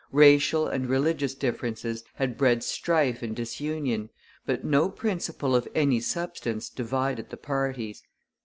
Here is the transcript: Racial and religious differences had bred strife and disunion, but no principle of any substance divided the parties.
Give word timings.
Racial 0.11 0.67
and 0.67 0.89
religious 0.89 1.35
differences 1.35 2.03
had 2.15 2.35
bred 2.35 2.63
strife 2.63 3.21
and 3.21 3.35
disunion, 3.35 4.09
but 4.47 4.65
no 4.65 4.89
principle 4.89 5.55
of 5.55 5.67
any 5.75 5.99
substance 5.99 6.69
divided 6.69 7.29
the 7.29 7.37
parties. 7.37 8.01